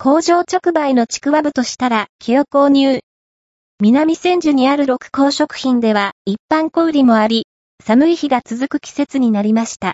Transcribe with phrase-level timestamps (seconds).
[0.00, 3.00] 工場直売のちくわぶとしたら気を購入。
[3.80, 7.46] 南千住にある六甲食品では一般小売りもあり、
[7.84, 9.86] 寒い日が続く季節になりました。